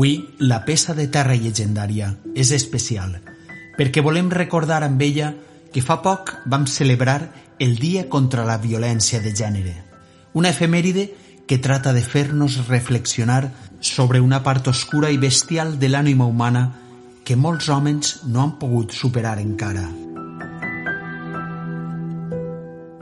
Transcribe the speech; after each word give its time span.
Avui, 0.00 0.30
la 0.38 0.64
peça 0.64 0.94
de 0.96 1.04
terra 1.12 1.34
llegendària 1.36 2.06
és 2.32 2.54
especial 2.56 3.18
perquè 3.76 4.00
volem 4.00 4.30
recordar 4.32 4.78
amb 4.86 5.02
ella 5.04 5.26
que 5.74 5.82
fa 5.84 5.98
poc 6.00 6.30
vam 6.48 6.62
celebrar 6.64 7.18
el 7.60 7.74
Dia 7.76 8.06
contra 8.08 8.46
la 8.48 8.56
Violència 8.62 9.20
de 9.20 9.34
Gènere, 9.36 9.74
una 10.32 10.54
efemèride 10.56 11.04
que 11.44 11.58
trata 11.60 11.92
de 11.92 12.00
fer-nos 12.00 12.56
reflexionar 12.70 13.50
sobre 13.80 14.22
una 14.24 14.40
part 14.42 14.70
oscura 14.72 15.10
i 15.12 15.20
bestial 15.20 15.76
de 15.78 15.92
l'ànima 15.92 16.24
humana 16.24 16.64
que 17.22 17.36
molts 17.36 17.68
homes 17.68 18.22
no 18.24 18.40
han 18.40 18.56
pogut 18.56 18.96
superar 18.96 19.36
encara. 19.44 19.84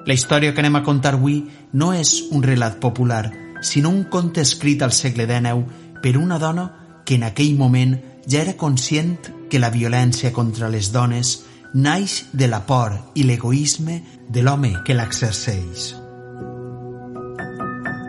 La 0.03 0.19
història 0.19 0.51
que 0.51 0.67
anem 0.67 0.83
a 0.83 0.83
contar 0.83 1.15
avui 1.15 1.45
no 1.71 1.93
és 1.95 2.25
un 2.33 2.43
relat 2.43 2.83
popular, 2.83 3.31
sinó 3.63 3.95
un 3.95 4.03
conte 4.11 4.43
escrit 4.43 4.83
al 4.83 4.91
segle 4.91 5.31
XIX 5.31 5.87
per 6.03 6.19
una 6.19 6.43
dona 6.43 6.88
que 7.09 7.17
en 7.17 7.23
aquell 7.25 7.55
moment 7.57 7.95
ja 8.29 8.43
era 8.43 8.59
conscient 8.61 9.31
que 9.49 9.59
la 9.59 9.71
violència 9.73 10.29
contra 10.37 10.69
les 10.69 10.91
dones 10.93 11.39
naix 11.73 12.27
de 12.37 12.49
la 12.53 12.67
por 12.69 12.93
i 13.17 13.25
l'egoisme 13.25 14.03
de 14.29 14.43
l'home 14.45 14.75
que 14.85 14.93
l'exerceix. 14.93 15.95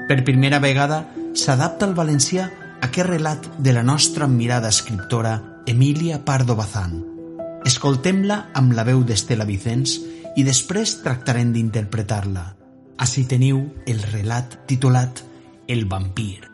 Per 0.10 0.18
primera 0.28 0.60
vegada 0.60 1.06
s'adapta 1.32 1.88
al 1.88 1.96
valencià 1.96 2.50
aquest 2.84 3.08
relat 3.08 3.48
de 3.58 3.72
la 3.72 3.86
nostra 3.88 4.28
admirada 4.28 4.68
escriptora 4.68 5.64
Emília 5.66 6.20
Pardo 6.26 6.60
Bazán. 6.60 7.00
Escoltem-la 7.64 8.50
amb 8.52 8.76
la 8.76 8.84
veu 8.84 9.06
d'Estela 9.08 9.48
Vicens 9.48 9.96
i 10.36 10.44
després 10.44 11.00
tractarem 11.06 11.56
d'interpretar-la. 11.56 12.46
Així 13.00 13.24
teniu 13.24 13.64
el 13.88 14.04
relat 14.12 14.60
titulat 14.68 15.24
El 15.70 15.86
vampir. 15.88 16.49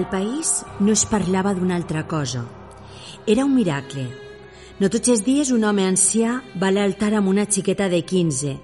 Al 0.00 0.08
país 0.08 0.64
no 0.80 0.94
es 0.96 1.02
parlava 1.04 1.50
d'una 1.52 1.74
altra 1.76 2.06
cosa. 2.08 2.46
Era 3.26 3.44
un 3.44 3.52
miracle. 3.52 4.06
No 4.80 4.88
tots 4.88 5.10
els 5.12 5.20
dies 5.26 5.50
un 5.52 5.66
home 5.68 5.84
ancià 5.84 6.38
va 6.62 6.70
a 6.70 6.72
l'altar 6.72 7.10
amb 7.18 7.28
una 7.28 7.44
xiqueta 7.44 7.90
de 7.92 7.98
15 8.00 8.54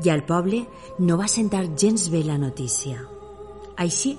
i 0.00 0.08
al 0.08 0.22
poble 0.24 0.62
no 1.04 1.18
va 1.20 1.28
sentar 1.28 1.66
gens 1.76 2.06
bé 2.08 2.22
la 2.24 2.38
notícia. 2.40 3.02
Així, 3.76 4.14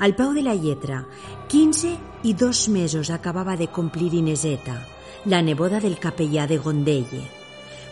al 0.00 0.16
peu 0.16 0.32
de 0.32 0.46
la 0.46 0.56
lletra, 0.56 1.02
15 1.52 1.92
i 2.24 2.32
dos 2.32 2.64
mesos 2.72 3.12
acabava 3.12 3.58
de 3.60 3.68
complir 3.68 4.14
Ineseta, 4.16 4.78
la 5.26 5.42
neboda 5.44 5.84
del 5.84 6.00
capellà 6.00 6.48
de 6.48 6.56
Gondelle, 6.56 7.26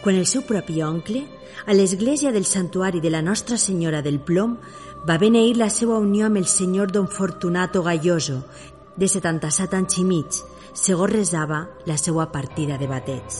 quan 0.04 0.19
el 0.20 0.26
seu 0.28 0.42
propi 0.44 0.82
oncle, 0.84 1.22
a 1.65 1.72
l'església 1.72 2.28
del 2.31 2.44
santuari 2.44 3.00
de 3.00 3.09
la 3.09 3.22
Nostra 3.25 3.56
Senyora 3.56 4.03
del 4.04 4.19
Plom, 4.20 4.59
va 5.09 5.16
beneir 5.16 5.56
la 5.56 5.70
seva 5.72 5.97
unió 5.97 6.26
amb 6.26 6.37
el 6.37 6.44
senyor 6.44 6.92
don 6.92 7.09
Fortunato 7.09 7.81
Galloso, 7.82 8.42
de 9.00 9.09
77 9.09 9.78
anys 9.81 9.97
i 9.97 10.04
mig, 10.04 10.41
segons 10.76 11.15
resava 11.15 11.62
la 11.88 11.97
seva 11.97 12.26
partida 12.28 12.76
de 12.76 12.88
bateig. 12.91 13.38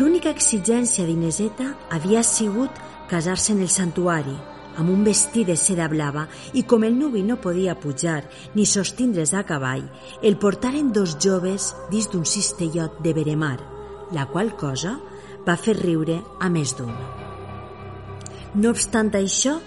L'única 0.00 0.32
exigència 0.32 1.04
d'Ineseta 1.04 1.74
havia 1.92 2.24
sigut 2.24 2.80
casar-se 3.12 3.52
en 3.52 3.60
el 3.60 3.68
santuari, 3.68 4.38
amb 4.76 4.90
un 4.90 5.04
vestit 5.04 5.48
de 5.48 5.56
seda 5.58 5.88
blava 5.90 6.26
i 6.54 6.62
com 6.62 6.84
el 6.86 6.96
nuvi 6.98 7.22
no 7.26 7.40
podia 7.40 7.78
pujar 7.78 8.22
ni 8.54 8.66
sostindre's 8.66 9.34
a 9.34 9.44
cavall, 9.48 9.86
el 10.22 10.36
portaren 10.36 10.92
dos 10.92 11.16
joves 11.18 11.74
dins 11.90 12.10
d'un 12.10 12.24
cistellot 12.24 13.00
de 13.02 13.14
veremar, 13.16 13.58
la 14.12 14.26
qual 14.26 14.54
cosa 14.56 14.98
va 15.46 15.56
fer 15.56 15.76
riure 15.80 16.20
a 16.40 16.50
més 16.50 16.76
d'un. 16.76 16.92
No 18.54 18.70
obstant 18.74 19.12
això, 19.14 19.60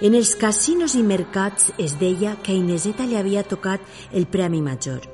en 0.00 0.14
els 0.16 0.34
casinos 0.40 0.94
i 0.96 1.02
mercats 1.04 1.72
es 1.78 1.98
deia 2.00 2.36
que 2.40 2.54
a 2.54 2.56
Ineseta 2.56 3.04
li 3.04 3.18
havia 3.20 3.44
tocat 3.44 3.84
el 4.16 4.24
premi 4.26 4.62
major. 4.64 5.04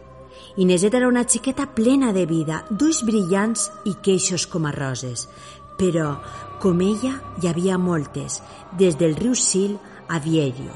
Ineseta 0.56 0.96
era 0.96 1.08
una 1.08 1.26
xiqueta 1.28 1.66
plena 1.74 2.12
de 2.14 2.24
vida, 2.24 2.62
d'ulls 2.70 3.02
brillants 3.04 3.66
i 3.84 3.96
queixos 4.02 4.46
com 4.46 4.64
a 4.64 4.72
roses, 4.72 5.26
però, 5.78 6.16
com 6.62 6.80
ella, 6.80 7.14
hi 7.40 7.48
havia 7.50 7.78
moltes, 7.78 8.40
des 8.78 8.96
del 8.98 9.16
riu 9.16 9.36
Sil 9.36 9.76
a 10.08 10.18
Vierio. 10.18 10.72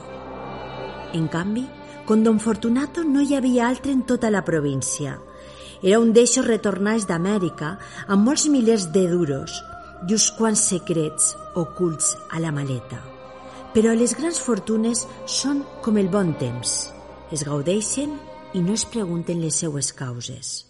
En 1.12 1.26
canvi, 1.28 1.66
con 2.06 2.22
Don 2.24 2.40
Fortunato 2.40 3.04
no 3.04 3.22
hi 3.22 3.34
havia 3.34 3.68
altre 3.68 3.92
en 3.92 4.04
tota 4.06 4.30
la 4.30 4.44
província. 4.44 5.18
Era 5.82 5.98
un 6.00 6.12
d'eixos 6.12 6.46
retornats 6.46 7.06
d'Amèrica 7.08 7.76
amb 8.06 8.26
molts 8.26 8.46
milers 8.52 8.90
de 8.92 9.06
duros, 9.08 9.60
i 10.08 10.14
uns 10.16 10.30
quants 10.36 10.62
secrets 10.72 11.34
ocults 11.58 12.14
a 12.30 12.40
la 12.40 12.52
maleta. 12.52 13.00
Però 13.74 13.92
les 13.94 14.16
grans 14.18 14.40
fortunes 14.42 15.04
són 15.26 15.62
com 15.84 16.00
el 16.00 16.08
bon 16.10 16.32
temps. 16.40 16.90
Es 17.30 17.44
gaudeixen 17.46 18.16
i 18.54 18.64
no 18.64 18.74
es 18.74 18.86
pregunten 18.88 19.42
les 19.44 19.60
seues 19.62 19.92
causes. 19.94 20.69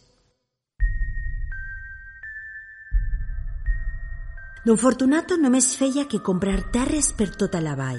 Don 4.71 4.79
Fortunato 4.79 5.35
només 5.35 5.73
feia 5.75 6.05
que 6.07 6.21
comprar 6.23 6.61
terres 6.71 7.09
per 7.19 7.27
tota 7.35 7.59
la 7.59 7.73
vall 7.75 7.99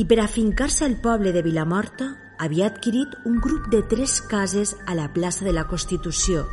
i 0.00 0.06
per 0.08 0.16
afincar-se 0.22 0.86
al 0.86 0.94
poble 0.96 1.28
de 1.36 1.42
Vilamorta 1.44 2.06
havia 2.40 2.70
adquirit 2.70 3.12
un 3.28 3.36
grup 3.44 3.66
de 3.68 3.82
tres 3.90 4.14
cases 4.30 4.72
a 4.88 4.96
la 4.96 5.10
plaça 5.12 5.44
de 5.44 5.52
la 5.52 5.66
Constitució, 5.68 6.46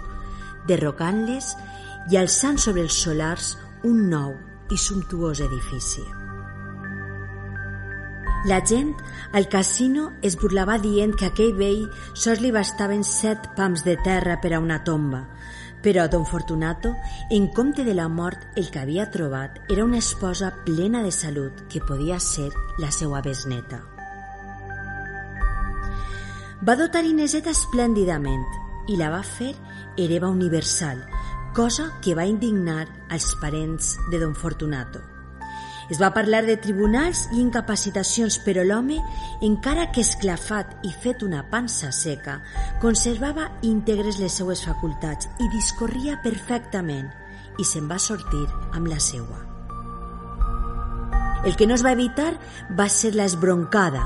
derrocant-les 0.68 1.53
i 2.12 2.20
alçant 2.20 2.59
sobre 2.59 2.84
els 2.84 2.97
solars 3.06 3.53
un 3.88 4.03
nou 4.12 4.36
i 4.68 4.75
sumptuós 4.75 5.40
edifici. 5.47 6.03
La 8.52 8.59
gent 8.68 8.91
al 9.31 9.47
casino 9.47 10.09
es 10.22 10.36
burlava 10.44 10.75
dient 10.84 11.16
que 11.16 11.30
a 11.30 11.31
aquell 11.31 11.56
vell 11.56 11.88
sols 12.12 12.44
li 12.44 12.52
bastaven 12.52 13.08
set 13.08 13.53
pams 13.56 13.88
de 13.88 13.96
terra 14.03 14.41
per 14.44 14.58
a 14.58 14.59
una 14.59 14.84
tomba, 14.84 15.24
però 15.81 16.08
Don 16.08 16.25
Fortunato, 16.25 16.96
en 17.30 17.47
compte 17.47 17.84
de 17.84 17.94
la 17.94 18.08
mort, 18.08 18.40
el 18.56 18.69
que 18.72 18.80
havia 18.80 19.09
trobat 19.12 19.59
era 19.69 19.86
una 19.86 19.97
esposa 19.97 20.53
plena 20.66 21.02
de 21.03 21.12
salut 21.12 21.66
que 21.68 21.81
podia 21.81 22.19
ser 22.19 22.52
la 22.78 22.92
seva 22.92 23.22
besneta. 23.22 23.81
Va 26.62 26.78
dotar 26.78 27.03
Ineseta 27.06 27.50
esplèndidament 27.50 28.44
i 28.88 28.97
la 28.97 29.09
va 29.09 29.24
fer 29.25 29.56
hereva 29.97 30.30
universal, 30.30 31.02
cosa 31.58 31.90
que 32.02 32.14
va 32.16 32.30
indignar 32.30 32.86
als 33.09 33.34
parents 33.41 33.97
de 34.12 34.20
Don 34.22 34.36
Fortunato. 34.36 35.11
Es 35.91 35.99
va 35.99 36.14
parlar 36.16 36.46
de 36.47 36.55
tribunals 36.55 37.26
i 37.34 37.41
incapacitacions, 37.41 38.38
però 38.46 38.64
l'home, 38.64 39.02
encara 39.43 39.90
que 39.91 40.05
esclafat 40.05 40.85
i 40.88 40.91
fet 41.03 41.26
una 41.28 41.43
pansa 41.52 41.91
seca, 41.91 42.38
conservava 42.79 43.49
íntegres 43.67 44.22
les 44.23 44.40
seues 44.40 44.64
facultats 44.64 45.28
i 45.43 45.52
discorria 45.52 46.16
perfectament 46.23 47.11
i 47.59 47.67
se'n 47.67 47.91
va 47.91 47.99
sortir 47.99 48.46
amb 48.72 48.88
la 48.88 49.03
seua. 49.03 49.43
El 51.43 51.58
que 51.58 51.66
no 51.67 51.76
es 51.76 51.84
va 51.84 51.91
evitar 51.97 52.32
va 52.78 52.87
ser 52.87 53.11
l'esbroncada, 53.17 54.03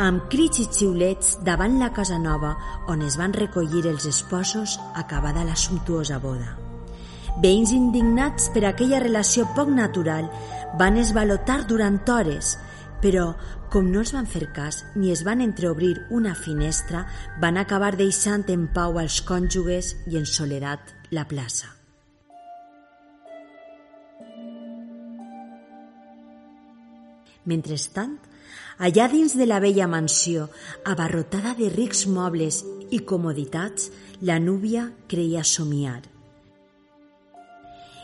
amb 0.00 0.30
crits 0.32 0.62
i 0.62 0.68
xiulets 0.72 1.34
davant 1.44 1.76
la 1.82 1.90
casa 1.92 2.16
nova 2.22 2.54
on 2.88 3.02
es 3.04 3.18
van 3.20 3.36
recollir 3.36 3.84
els 3.90 4.06
esposos 4.08 4.78
acabada 4.94 5.44
la 5.44 5.58
sumptuosa 5.58 6.22
boda. 6.22 6.65
Veïns 7.36 7.68
indignats 7.76 8.48
per 8.54 8.62
aquella 8.64 9.02
relació 9.02 9.44
poc 9.56 9.68
natural 9.68 10.30
van 10.80 10.96
esvalotar 10.96 11.66
durant 11.68 11.98
hores, 12.08 12.54
però 13.02 13.26
com 13.72 13.90
no 13.92 14.00
es 14.00 14.14
van 14.16 14.24
fer 14.24 14.46
cas 14.56 14.78
ni 14.94 15.12
es 15.12 15.20
van 15.26 15.42
entreobrir 15.44 15.98
una 16.08 16.32
finestra, 16.34 17.04
van 17.42 17.60
acabar 17.60 17.92
deixant 18.00 18.46
en 18.48 18.64
pau 18.72 18.96
als 18.96 19.20
cònjuges 19.20 19.92
i 20.08 20.16
en 20.16 20.24
soledat 20.24 20.94
la 21.12 21.26
plaça. 21.28 21.68
Mentrestant, 27.44 28.16
allà 28.80 29.06
dins 29.12 29.36
de 29.36 29.44
la 29.46 29.60
vella 29.60 29.86
mansió, 29.86 30.48
abarrotada 30.88 31.52
de 31.54 31.68
rics 31.70 32.06
mobles 32.08 32.64
i 32.90 33.04
comoditats, 33.04 33.92
la 34.24 34.40
núvia 34.40 34.88
creia 35.06 35.44
somiar. 35.44 36.15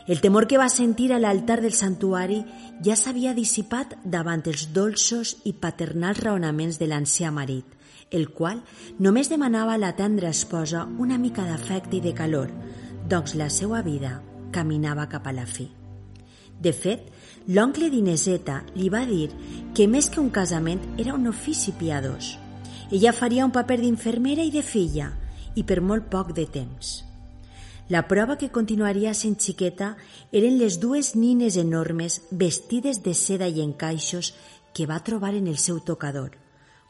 El 0.05 0.19
temor 0.19 0.47
que 0.47 0.57
va 0.59 0.67
sentir 0.67 1.13
a 1.13 1.19
l'altar 1.19 1.61
del 1.63 1.75
santuari 1.77 2.41
ja 2.83 2.95
s'havia 2.99 3.31
dissipat 3.37 3.95
davant 4.03 4.43
els 4.51 4.65
dolços 4.75 5.37
i 5.47 5.53
paternals 5.55 6.19
raonaments 6.25 6.79
de 6.79 6.89
l'ancià 6.91 7.31
marit, 7.31 7.63
el 8.11 8.27
qual 8.35 8.59
només 8.99 9.31
demanava 9.31 9.77
a 9.77 9.79
la 9.79 9.93
tendra 9.95 10.33
esposa 10.35 10.83
una 10.99 11.17
mica 11.17 11.45
d'afecte 11.47 12.01
i 12.01 12.01
de 12.03 12.11
calor, 12.13 12.51
doncs 13.07 13.37
la 13.39 13.47
seva 13.49 13.79
vida 13.81 14.17
caminava 14.51 15.07
cap 15.07 15.27
a 15.27 15.33
la 15.33 15.47
fi. 15.47 15.69
De 16.59 16.75
fet, 16.75 17.07
l'oncle 17.47 17.89
d'Ineseta 17.89 18.59
li 18.75 18.91
va 18.91 19.05
dir 19.07 19.31
que 19.73 19.87
més 19.87 20.11
que 20.11 20.19
un 20.19 20.29
casament 20.35 20.83
era 20.97 21.15
un 21.15 21.31
ofici 21.31 21.71
piadós. 21.79 22.35
Ella 22.91 23.15
faria 23.15 23.47
un 23.47 23.55
paper 23.55 23.79
d'infermera 23.79 24.43
i 24.43 24.51
de 24.51 24.61
filla, 24.61 25.13
i 25.55 25.63
per 25.63 25.79
molt 25.81 26.11
poc 26.11 26.35
de 26.35 26.45
temps. 26.45 27.12
La 27.89 28.07
prova 28.07 28.37
que 28.39 28.51
continuaria 28.51 29.11
sent 29.13 29.35
xiqueta 29.43 29.95
eren 30.31 30.55
les 30.59 30.79
dues 30.79 31.13
nines 31.19 31.57
enormes 31.59 32.21
vestides 32.31 33.01
de 33.03 33.13
seda 33.13 33.49
i 33.51 33.59
encaixos 33.63 34.31
que 34.73 34.87
va 34.87 35.03
trobar 35.03 35.33
en 35.35 35.49
el 35.51 35.59
seu 35.59 35.81
tocador, 35.83 36.37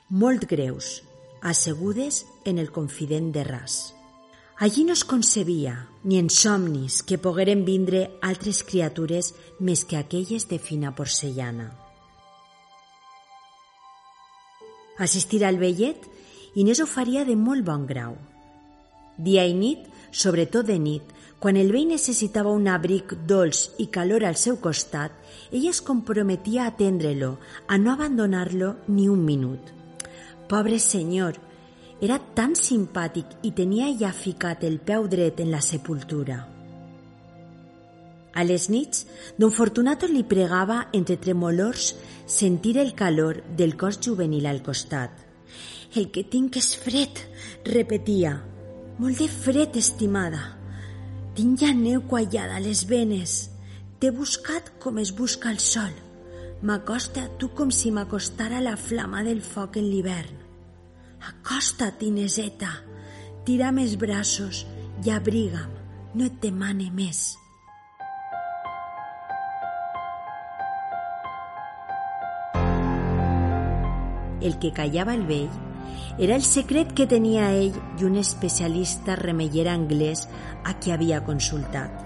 molt 0.09 0.45
greus, 0.45 1.01
assegudes 1.41 2.25
en 2.45 2.61
el 2.61 2.71
confident 2.71 3.33
de 3.33 3.43
ras. 3.43 3.93
Allí 4.59 4.83
no 4.83 4.93
es 4.93 5.03
concebia, 5.03 5.89
ni 6.03 6.19
en 6.19 6.29
somnis, 6.29 7.01
que 7.01 7.17
pogueren 7.17 7.65
vindre 7.65 8.11
altres 8.21 8.61
criatures 8.63 9.33
més 9.59 9.83
que 9.83 9.97
aquelles 9.97 10.45
de 10.47 10.59
fina 10.61 10.93
porcellana. 10.95 11.71
Assistir 15.01 15.41
al 15.43 15.57
vellet, 15.57 16.05
Inés 16.53 16.79
ho 16.79 16.85
faria 16.85 17.25
de 17.25 17.35
molt 17.35 17.65
bon 17.65 17.87
grau. 17.89 18.13
Dia 19.17 19.43
i 19.49 19.55
nit 19.57 19.89
sobretot 20.13 20.69
de 20.69 20.77
nit, 20.79 21.09
quan 21.43 21.57
el 21.59 21.73
vell 21.75 21.89
necessitava 21.89 22.53
un 22.55 22.69
abric 22.71 23.17
dolç 23.27 23.65
i 23.83 23.89
calor 23.91 24.23
al 24.23 24.37
seu 24.39 24.61
costat, 24.63 25.11
ella 25.51 25.73
es 25.73 25.81
comprometia 25.83 26.63
a 26.63 26.69
atendre-lo, 26.71 27.33
a 27.67 27.77
no 27.77 27.91
abandonar-lo 27.91 28.77
ni 28.87 29.09
un 29.09 29.25
minut. 29.25 29.73
Pobre 30.47 30.79
senyor, 30.79 31.41
era 31.99 32.21
tan 32.37 32.55
simpàtic 32.55 33.43
i 33.43 33.51
tenia 33.57 33.89
ja 33.99 34.13
ficat 34.15 34.63
el 34.63 34.79
peu 34.79 35.09
dret 35.11 35.41
en 35.43 35.51
la 35.51 35.59
sepultura. 35.59 36.39
A 38.33 38.43
les 38.47 38.69
nits, 38.69 39.03
don 39.37 39.51
Fortunato 39.51 40.07
li 40.09 40.23
pregava 40.23 40.87
entre 40.91 41.19
tremolors 41.21 41.91
sentir 42.25 42.77
el 42.81 42.95
calor 42.95 43.43
del 43.57 43.75
cos 43.77 43.99
juvenil 43.99 44.47
al 44.47 44.63
costat. 44.63 45.11
El 45.93 46.09
que 46.09 46.23
tinc 46.23 46.57
és 46.57 46.71
fred, 46.79 47.19
repetia, 47.67 48.39
molt 48.99 49.17
de 49.17 49.27
fred, 49.29 49.75
estimada. 49.79 50.41
Tinc 51.33 51.63
ja 51.63 51.71
neu 51.73 52.03
quallada 52.09 52.59
a 52.59 52.63
les 52.63 52.83
venes. 52.89 53.49
T'he 53.99 54.11
buscat 54.13 54.73
com 54.83 54.99
es 55.01 55.13
busca 55.15 55.49
el 55.51 55.59
sol. 55.63 55.93
M'acosta 56.63 57.25
tu 57.39 57.49
com 57.57 57.71
si 57.73 57.91
m'acostara 57.91 58.61
la 58.61 58.75
flama 58.77 59.23
del 59.25 59.41
foc 59.41 59.79
en 59.81 59.89
l'hivern. 59.89 60.39
Acosta't, 61.23 62.03
Ineseta. 62.05 62.71
Tira 63.47 63.71
més 63.75 63.97
braços 63.99 64.65
i 65.03 65.11
abriga'm. 65.11 65.79
No 66.13 66.27
et 66.29 66.35
demane 66.43 66.91
més. 66.93 67.33
El 74.43 74.59
que 74.59 74.73
callava 74.75 75.15
el 75.15 75.23
vell 75.25 75.72
era 76.17 76.35
el 76.35 76.43
secret 76.45 76.93
que 76.93 77.07
tenia 77.09 77.51
ell 77.57 77.75
i 77.99 78.07
un 78.07 78.17
especialista 78.21 79.17
remeiera 79.19 79.73
anglès 79.73 80.27
a 80.63 80.75
qui 80.79 80.93
havia 80.93 81.23
consultat. 81.25 82.03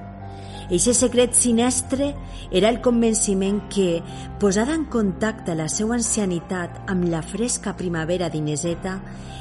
Eixe 0.68 0.92
secret 0.92 1.32
sinestre 1.32 2.10
era 2.52 2.68
el 2.68 2.82
convenciment 2.84 3.62
que, 3.72 4.02
posada 4.40 4.76
en 4.76 4.84
contacte 4.92 5.56
la 5.56 5.70
seva 5.72 5.96
ancianitat 5.96 6.82
amb 6.92 7.08
la 7.08 7.22
fresca 7.24 7.72
primavera 7.80 8.28
d'Ineseta, 8.28 8.98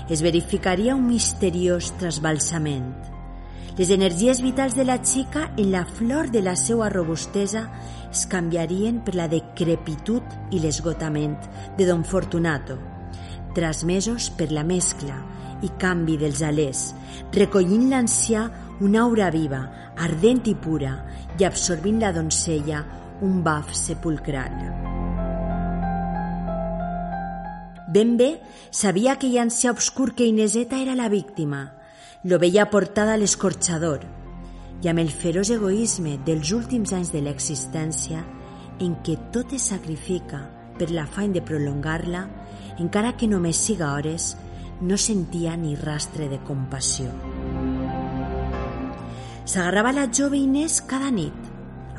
es 0.09 0.23
verificaria 0.23 0.94
un 0.94 1.09
misteriós 1.11 1.91
trasbalsament. 1.99 2.94
Les 3.77 3.91
energies 3.91 4.38
vitals 4.41 4.77
de 4.79 4.87
la 4.87 5.00
xica 5.03 5.50
en 5.59 5.73
la 5.73 5.85
flor 5.85 6.31
de 6.31 6.41
la 6.47 6.55
seva 6.56 6.88
robustesa 6.88 7.67
es 8.09 8.23
canviarien 8.31 9.03
per 9.05 9.17
la 9.19 9.27
decrepitud 9.29 10.55
i 10.55 10.62
l'esgotament 10.62 11.37
de 11.77 11.91
don 11.91 12.06
Fortunato, 12.06 12.79
transmesos 13.56 14.29
per 14.37 14.50
la 14.53 14.64
mescla 14.67 15.17
i 15.64 15.70
canvi 15.81 16.19
dels 16.20 16.43
alers, 16.44 16.91
recollint 17.32 17.88
l'ancià 17.88 18.44
una 18.85 19.00
aura 19.06 19.31
viva, 19.32 19.62
ardent 19.97 20.44
i 20.50 20.55
pura, 20.55 20.93
i 21.38 21.44
absorbint 21.44 22.03
la 22.03 22.12
doncella 22.12 22.82
un 23.25 23.41
baf 23.43 23.73
sepulcral. 23.73 24.58
Ben 27.88 28.17
bé 28.20 28.31
sabia 28.70 29.17
que 29.17 29.31
ancià 29.41 29.73
obscur 29.73 30.12
que 30.14 30.26
Ineseta 30.29 30.76
era 30.82 30.94
la 30.94 31.09
víctima, 31.09 31.73
lo 32.25 32.38
veia 32.38 32.69
portada 32.69 33.14
a 33.14 33.20
l'escorxador, 33.20 34.05
i 34.82 34.91
amb 34.91 35.00
el 35.00 35.09
feroç 35.09 35.55
egoisme 35.55 36.19
dels 36.26 36.52
últims 36.52 36.93
anys 36.93 37.14
de 37.14 37.23
l'existència, 37.25 38.20
en 38.85 38.99
què 39.00 39.17
tot 39.32 39.55
es 39.56 39.70
sacrifica 39.73 40.43
per 40.78 40.90
l'afany 40.94 41.32
de 41.37 41.43
prolongar-la, 41.44 42.26
encara 42.82 43.14
que 43.17 43.28
només 43.28 43.58
siga 43.58 43.94
hores, 43.94 44.34
no 44.81 44.99
sentia 45.00 45.56
ni 45.56 45.75
rastre 45.76 46.28
de 46.28 46.38
compassió. 46.44 47.08
S'agarrava 49.46 49.93
la 49.94 50.08
jove 50.12 50.37
Inés 50.43 50.81
cada 50.82 51.08
nit, 51.14 51.37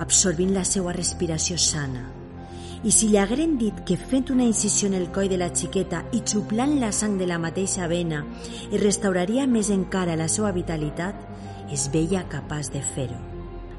absorbint 0.04 0.54
la 0.54 0.66
seva 0.68 0.94
respiració 0.94 1.58
sana. 1.58 2.04
I 2.86 2.92
si 2.94 3.08
li 3.10 3.18
hagueren 3.18 3.56
dit 3.58 3.80
que 3.88 3.98
fent 3.98 4.30
una 4.34 4.46
incisió 4.46 4.90
en 4.92 4.98
el 5.00 5.08
coll 5.16 5.32
de 5.32 5.40
la 5.42 5.50
xiqueta 5.50 6.04
i 6.14 6.22
xuplant 6.22 6.76
la 6.82 6.92
sang 6.94 7.18
de 7.18 7.26
la 7.26 7.40
mateixa 7.42 7.88
vena 7.90 8.22
es 8.70 8.78
restauraria 8.84 9.48
més 9.50 9.72
encara 9.74 10.20
la 10.20 10.28
seva 10.30 10.52
vitalitat, 10.54 11.18
es 11.74 11.88
veia 11.92 12.28
capaç 12.30 12.70
de 12.76 12.84
fer-ho. 12.94 13.18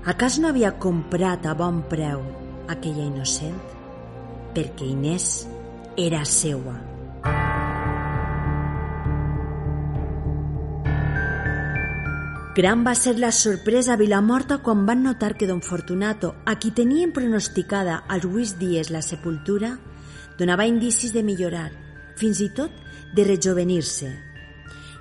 A 0.09 0.17
cas 0.19 0.39
no 0.41 0.49
havia 0.49 0.75
comprat 0.81 1.47
a 1.47 1.55
bon 1.55 1.85
preu 1.89 2.25
aquella 2.69 3.05
innocent? 3.05 3.78
Perquè 4.55 4.87
Inés 4.89 5.47
era 5.97 6.25
seua. 6.25 6.77
Gran 12.59 12.81
va 12.83 12.95
ser 12.99 13.19
la 13.23 13.31
sorpresa 13.31 13.93
a 13.93 13.97
Vilamorta 14.01 14.57
quan 14.67 14.87
van 14.87 15.05
notar 15.05 15.37
que 15.39 15.47
don 15.47 15.61
Fortunato, 15.63 16.33
a 16.45 16.57
qui 16.59 16.73
tenien 16.75 17.13
pronosticada 17.15 18.01
als 18.09 18.25
Lluís 18.25 18.57
dies 18.59 18.91
la 18.91 19.03
sepultura, 19.03 19.77
donava 20.41 20.67
indicis 20.67 21.13
de 21.15 21.23
millorar, 21.23 21.71
fins 22.19 22.41
i 22.43 22.49
tot 22.51 22.75
de 23.15 23.29
rejovenir-se. 23.29 24.11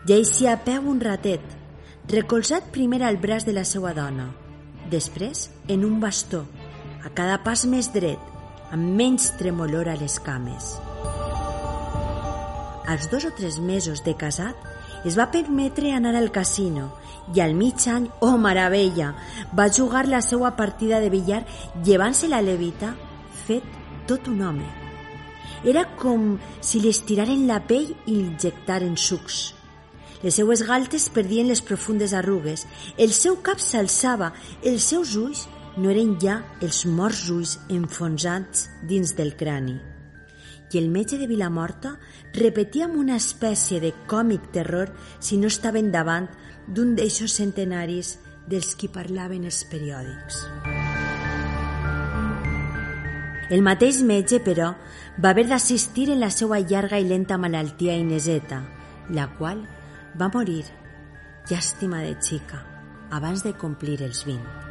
Lleixia 0.05 0.53
a 0.53 0.61
peu 0.61 0.85
un 0.85 1.01
ratet, 1.01 1.41
recolzat 2.13 2.69
primer 2.75 3.01
al 3.01 3.17
braç 3.17 3.49
de 3.49 3.57
la 3.57 3.65
seva 3.65 3.95
dona, 3.97 4.29
després 4.93 5.47
en 5.67 5.83
un 5.87 5.97
bastó, 5.99 6.45
a 7.01 7.09
cada 7.09 7.41
pas 7.41 7.65
més 7.65 7.89
dret, 7.89 8.36
amb 8.71 8.95
menys 8.99 9.31
tremolor 9.39 9.89
a 9.89 9.95
les 9.99 10.19
cames. 10.19 10.75
Als 12.87 13.09
dos 13.11 13.25
o 13.27 13.31
tres 13.35 13.59
mesos 13.59 14.03
de 14.03 14.15
casat, 14.15 14.55
es 15.05 15.17
va 15.19 15.29
permetre 15.31 15.91
anar 15.93 16.15
al 16.15 16.31
casino 16.31 16.89
i 17.35 17.41
al 17.43 17.53
mig 17.55 17.83
any, 17.91 18.07
oh 18.23 18.37
meravella, 18.39 19.13
va 19.55 19.69
jugar 19.71 20.07
la 20.07 20.21
seva 20.21 20.55
partida 20.55 20.99
de 21.03 21.11
billar 21.11 21.43
llevant-se 21.83 22.29
la 22.31 22.41
levita 22.41 22.93
fet 23.45 23.63
tot 24.07 24.27
un 24.31 24.41
home. 24.41 24.69
Era 25.67 25.83
com 25.99 26.37
si 26.61 26.79
li 26.79 26.91
estiraren 26.93 27.47
la 27.47 27.59
pell 27.67 27.91
i 28.05 28.15
injectaren 28.21 28.95
sucs. 28.95 29.53
Les 30.23 30.33
seues 30.39 30.63
galtes 30.65 31.09
perdien 31.13 31.47
les 31.47 31.61
profundes 31.61 32.13
arrugues, 32.17 32.65
el 32.97 33.11
seu 33.13 33.37
cap 33.45 33.61
s'alçava, 33.61 34.31
els 34.63 34.87
seus 34.89 35.13
ulls 35.19 35.45
no 35.77 35.91
eren 35.93 36.17
ja 36.21 36.41
els 36.61 36.85
morts 36.85 37.27
ulls 37.33 37.59
enfonsats 37.69 38.67
dins 38.89 39.13
del 39.17 39.35
crani 39.37 39.77
i 40.73 40.77
el 40.77 40.89
metge 40.89 41.17
de 41.17 41.27
Vilamorta 41.27 41.95
repetia 42.35 42.87
amb 42.87 42.97
una 42.99 43.15
espècie 43.15 43.79
de 43.79 43.93
còmic 44.07 44.49
terror 44.51 44.91
si 45.19 45.37
no 45.37 45.47
estaven 45.47 45.91
davant 45.91 46.27
d'un 46.67 46.95
d'eixos 46.97 47.37
centenaris 47.39 48.17
dels 48.47 48.75
qui 48.75 48.89
parlaven 48.91 49.47
els 49.47 49.63
periòdics. 49.71 50.43
El 53.47 53.63
mateix 53.63 54.01
metge, 54.03 54.41
però, 54.43 54.73
va 55.23 55.31
haver 55.31 55.47
d'assistir 55.47 56.09
en 56.11 56.19
la 56.19 56.31
seva 56.31 56.59
llarga 56.59 56.99
i 56.99 57.07
lenta 57.07 57.39
malaltia 57.39 57.95
ineseta, 57.95 58.59
la 59.07 59.29
qual 59.39 59.63
va 60.19 60.31
morir, 60.33 60.65
llàstima 61.47 62.03
de 62.03 62.15
xica, 62.19 62.63
abans 63.09 63.47
de 63.47 63.55
complir 63.55 64.01
els 64.03 64.25
20. 64.27 64.66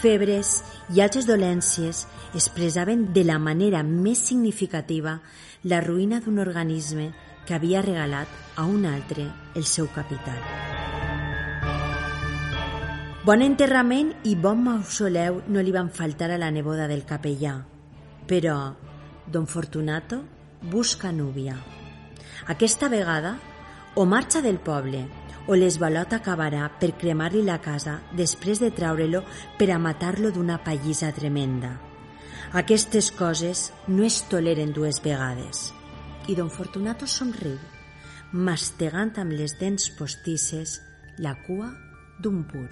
Febres 0.00 0.60
i 0.96 1.02
altres 1.04 1.26
dolències 1.28 2.06
expressaven 2.34 3.10
de 3.12 3.24
la 3.28 3.38
manera 3.38 3.82
més 3.84 4.22
significativa 4.30 5.18
la 5.62 5.80
ruïna 5.84 6.20
d'un 6.24 6.40
organisme 6.40 7.10
que 7.46 7.54
havia 7.54 7.82
regalat 7.84 8.28
a 8.56 8.64
un 8.64 8.86
altre 8.88 9.26
el 9.54 9.66
seu 9.68 9.90
capital. 9.92 10.40
Bon 13.26 13.44
enterrament 13.44 14.14
i 14.24 14.32
bon 14.34 14.62
mausoleu 14.64 15.42
no 15.52 15.60
li 15.60 15.74
van 15.76 15.90
faltar 15.92 16.30
a 16.32 16.40
la 16.40 16.48
neboda 16.50 16.88
del 16.88 17.04
capellà, 17.04 17.58
però 18.26 18.72
don 19.28 19.46
Fortunato 19.46 20.22
busca 20.62 21.12
núvia. 21.12 21.58
Aquesta 22.48 22.88
vegada 22.88 23.36
o 23.94 24.06
marxa 24.08 24.40
del 24.40 24.58
poble 24.58 25.04
o 25.50 25.56
l'esbalot 25.58 26.12
acabarà 26.14 26.68
per 26.78 26.92
cremar-li 27.00 27.42
la 27.42 27.58
casa 27.58 27.96
després 28.14 28.60
de 28.62 28.70
traure-lo 28.70 29.24
per 29.58 29.72
a 29.74 29.80
matar-lo 29.82 30.30
d'una 30.30 30.60
pallissa 30.62 31.10
tremenda. 31.16 31.72
Aquestes 32.54 33.10
coses 33.10 33.64
no 33.88 34.06
es 34.06 34.20
toleren 34.30 34.70
dues 34.74 35.02
vegades. 35.02 35.72
I 36.30 36.38
don 36.38 36.50
Fortunato 36.54 37.06
somriu, 37.10 37.58
mastegant 38.30 39.10
amb 39.18 39.34
les 39.34 39.56
dents 39.58 39.90
postisses 39.98 40.78
la 41.18 41.34
cua 41.46 41.72
d'un 42.22 42.44
pur. 42.46 42.68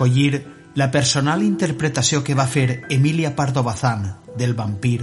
Escollir 0.00 0.46
la 0.76 0.90
personal 0.90 1.42
interpretació 1.42 2.22
que 2.24 2.34
va 2.34 2.46
fer 2.46 2.86
Emilia 2.88 3.34
Pardo 3.36 3.62
Bazán 3.62 4.16
del 4.38 4.54
vampir 4.54 5.02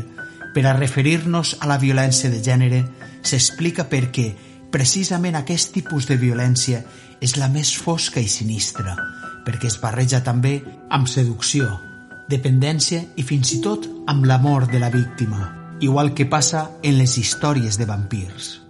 per 0.56 0.66
a 0.66 0.74
referir-nos 0.74 1.58
a 1.62 1.68
la 1.70 1.78
violència 1.78 2.32
de 2.34 2.42
gènere 2.42 2.80
s'explica 3.22 3.86
perquè 3.92 4.32
precisament 4.74 5.38
aquest 5.38 5.76
tipus 5.76 6.08
de 6.10 6.18
violència 6.18 6.82
és 7.22 7.38
la 7.38 7.46
més 7.48 7.76
fosca 7.78 8.20
i 8.20 8.28
sinistra, 8.28 8.96
perquè 9.46 9.70
es 9.70 9.78
barreja 9.78 10.24
també 10.26 10.64
amb 10.90 11.06
seducció, 11.06 11.70
dependència 12.28 13.04
i 13.18 13.24
fins 13.24 13.54
i 13.54 13.62
tot 13.62 13.86
amb 14.08 14.26
l'amor 14.26 14.66
de 14.72 14.82
la 14.82 14.90
víctima, 14.90 15.78
igual 15.80 16.16
que 16.16 16.26
passa 16.26 16.72
en 16.82 16.98
les 16.98 17.20
històries 17.22 17.78
de 17.78 17.86
vampirs. 17.86 18.67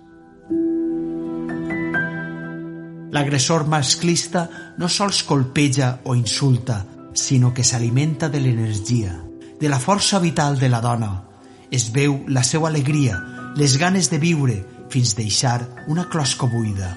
L'agressor 3.11 3.67
masclista 3.67 4.49
no 4.77 4.89
sols 4.91 5.23
colpeja 5.23 6.01
o 6.03 6.15
insulta, 6.15 6.85
sinó 7.13 7.53
que 7.53 7.63
s'alimenta 7.63 8.29
de 8.29 8.41
l'energia, 8.43 9.15
de 9.59 9.69
la 9.69 9.79
força 9.79 10.19
vital 10.19 10.59
de 10.59 10.69
la 10.69 10.81
dona. 10.81 11.23
Es 11.71 11.89
veu 11.91 12.21
la 12.27 12.43
seva 12.43 12.67
alegria, 12.67 13.17
les 13.55 13.77
ganes 13.77 14.11
de 14.11 14.19
viure, 14.19 14.57
fins 14.89 15.15
deixar 15.15 15.85
una 15.87 16.07
closca 16.09 16.47
buida, 16.47 16.93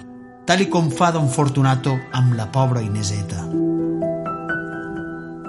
tal 0.46 0.62
i 0.62 0.68
com 0.70 0.90
fa 0.90 1.10
Don 1.14 1.30
Fortunato 1.30 1.96
amb 2.12 2.34
la 2.38 2.50
pobra 2.52 2.82
Ineseta. 2.82 3.46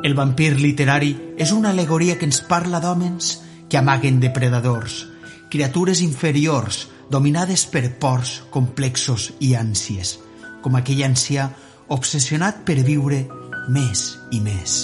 El 0.01 0.15
vampir 0.18 0.56
literari 0.58 1.12
és 1.38 1.51
una 1.53 1.70
alegoria 1.70 2.18
que 2.18 2.25
ens 2.25 2.41
parla 2.41 2.80
d'hòmens 2.82 3.36
que 3.70 3.77
amaguen 3.77 4.20
depredadors, 4.22 5.06
criatures 5.50 6.01
inferiors 6.01 6.88
dominades 7.12 7.68
per 7.70 7.86
pors 8.00 8.39
complexos 8.50 9.34
i 9.39 9.53
ànsies, 9.60 10.18
com 10.62 10.77
aquell 10.77 11.03
ancià 11.03 11.50
obsessionat 11.91 12.63
per 12.65 12.80
viure 12.86 13.25
més 13.70 14.18
i 14.32 14.39
més. 14.41 14.82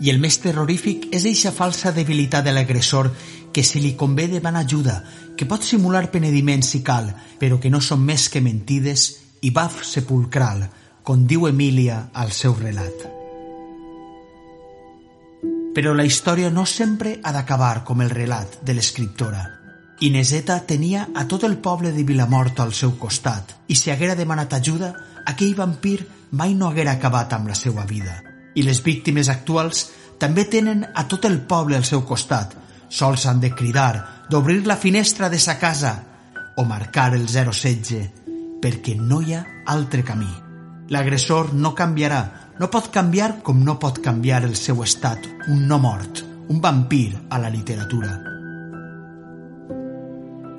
I 0.00 0.08
el 0.08 0.20
més 0.20 0.38
terrorífic 0.40 1.10
és 1.12 1.26
eixa 1.28 1.52
falsa 1.52 1.92
debilitat 1.92 2.46
de 2.46 2.54
l'agressor 2.56 3.10
que 3.52 3.64
se 3.66 3.80
li 3.80 3.92
convé 3.98 4.40
van 4.40 4.56
ajuda, 4.56 5.02
que 5.36 5.44
pot 5.44 5.62
simular 5.62 6.10
penediment 6.10 6.62
si 6.62 6.82
cal, 6.82 7.12
però 7.38 7.58
que 7.60 7.70
no 7.70 7.80
són 7.80 8.00
més 8.04 8.28
que 8.28 8.40
mentides 8.40 9.20
i 9.42 9.50
baf 9.50 9.82
sepulcral, 9.84 10.68
com 11.02 11.26
diu 11.26 11.48
Emília 11.48 12.10
al 12.14 12.32
seu 12.32 12.54
relat. 12.56 13.08
Però 15.74 15.94
la 15.94 16.04
història 16.04 16.50
no 16.50 16.64
sempre 16.66 17.18
ha 17.22 17.32
d'acabar 17.32 17.84
com 17.84 18.00
el 18.00 18.10
relat 18.10 18.60
de 18.64 18.74
l'escriptora. 18.74 19.59
Ineseta 20.00 20.62
tenia 20.64 21.10
a 21.12 21.26
tot 21.28 21.42
el 21.44 21.58
poble 21.60 21.90
de 21.92 22.02
Vilamort 22.08 22.62
al 22.64 22.70
seu 22.72 22.94
costat 22.96 23.50
i 23.68 23.74
si 23.76 23.90
haguera 23.92 24.14
demanat 24.16 24.54
ajuda, 24.56 24.94
aquell 25.28 25.52
vampir 25.58 25.98
mai 26.40 26.54
no 26.56 26.70
haguera 26.70 26.94
acabat 26.96 27.34
amb 27.36 27.50
la 27.52 27.56
seva 27.58 27.84
vida. 27.84 28.14
I 28.56 28.64
les 28.64 28.80
víctimes 28.80 29.28
actuals 29.28 29.90
també 30.18 30.46
tenen 30.48 30.86
a 30.88 31.04
tot 31.04 31.28
el 31.28 31.36
poble 31.44 31.76
al 31.76 31.84
seu 31.84 32.06
costat. 32.08 32.56
Sols 32.88 33.26
han 33.28 33.44
de 33.44 33.52
cridar, 33.52 34.26
d'obrir 34.32 34.64
la 34.64 34.78
finestra 34.80 35.28
de 35.28 35.38
sa 35.38 35.58
casa 35.60 35.92
o 36.56 36.64
marcar 36.64 37.12
el 37.12 37.28
016 37.28 38.56
perquè 38.64 38.96
no 38.96 39.20
hi 39.20 39.36
ha 39.36 39.44
altre 39.68 40.00
camí. 40.00 40.32
L'agressor 40.88 41.52
no 41.52 41.74
canviarà, 41.76 42.24
no 42.58 42.72
pot 42.72 42.88
canviar 42.88 43.42
com 43.44 43.60
no 43.68 43.76
pot 43.76 44.00
canviar 44.00 44.46
el 44.48 44.56
seu 44.56 44.80
estat, 44.80 45.28
un 45.52 45.68
no 45.68 45.78
mort, 45.78 46.24
un 46.48 46.60
vampir 46.60 47.18
a 47.28 47.38
la 47.38 47.52
literatura. 47.52 48.29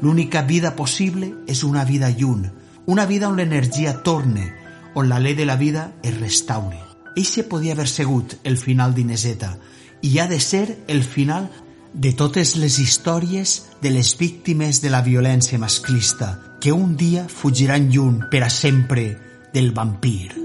L'única 0.01 0.41
vida 0.41 0.75
possible 0.75 1.33
és 1.47 1.63
una 1.63 1.85
vida 1.85 2.09
lluny, 2.09 2.49
una 2.85 3.05
vida 3.05 3.29
on 3.29 3.37
l'energia 3.37 4.01
torne, 4.03 4.47
on 4.95 5.09
la 5.09 5.19
llei 5.19 5.35
de 5.37 5.45
la 5.45 5.55
vida 5.55 5.91
es 6.03 6.19
restaure. 6.19 6.79
Eixe 7.15 7.43
podia 7.43 7.73
haver 7.73 7.87
segut 7.87 8.39
el 8.43 8.57
final 8.57 8.95
d'Ineseta 8.95 9.55
i 10.01 10.17
ha 10.19 10.27
de 10.27 10.39
ser 10.39 10.79
el 10.87 11.03
final 11.03 11.49
de 11.93 12.13
totes 12.17 12.55
les 12.57 12.79
històries 12.79 13.57
de 13.81 13.91
les 13.91 14.15
víctimes 14.17 14.81
de 14.81 14.89
la 14.89 15.03
violència 15.05 15.59
masclista 15.59 16.57
que 16.61 16.71
un 16.71 16.95
dia 16.95 17.27
fugiran 17.27 17.91
lluny 17.91 18.23
per 18.31 18.45
a 18.47 18.49
sempre 18.49 19.11
del 19.53 19.71
vampir. 19.75 20.40